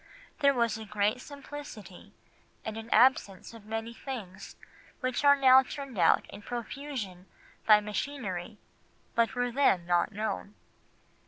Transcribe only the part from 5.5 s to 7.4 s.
turned out in profusion